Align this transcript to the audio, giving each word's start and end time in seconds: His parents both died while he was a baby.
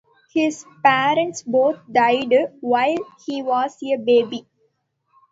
His 0.33 0.65
parents 0.83 1.43
both 1.43 1.75
died 1.91 2.33
while 2.59 2.97
he 3.27 3.43
was 3.43 3.77
a 3.83 3.97
baby. 3.97 4.47